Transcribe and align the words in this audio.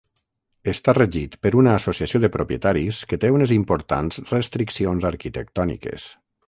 Està 0.71 0.95
regit 0.97 1.37
per 1.47 1.51
una 1.59 1.75
associació 1.81 2.23
de 2.25 2.31
propietaris 2.37 3.03
que 3.13 3.21
té 3.25 3.33
unes 3.37 3.55
importants 3.59 4.21
restriccions 4.35 5.11
arquitectòniques. 5.13 6.15